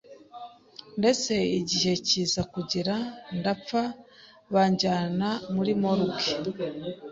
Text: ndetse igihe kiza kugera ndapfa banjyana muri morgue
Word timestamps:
ndetse 0.99 1.33
igihe 1.59 1.91
kiza 2.07 2.41
kugera 2.53 2.95
ndapfa 3.37 3.83
banjyana 4.53 5.29
muri 5.53 5.71
morgue 5.81 6.25